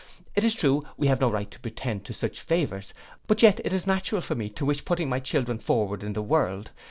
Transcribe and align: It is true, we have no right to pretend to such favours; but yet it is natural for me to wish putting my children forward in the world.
It 0.33 0.43
is 0.43 0.55
true, 0.55 0.81
we 0.97 1.05
have 1.09 1.21
no 1.21 1.29
right 1.29 1.51
to 1.51 1.59
pretend 1.59 2.05
to 2.05 2.13
such 2.13 2.41
favours; 2.41 2.91
but 3.27 3.43
yet 3.43 3.61
it 3.63 3.71
is 3.71 3.85
natural 3.85 4.21
for 4.21 4.33
me 4.33 4.49
to 4.49 4.65
wish 4.65 4.83
putting 4.83 5.09
my 5.09 5.19
children 5.19 5.59
forward 5.59 6.01
in 6.01 6.13
the 6.13 6.23
world. 6.23 6.71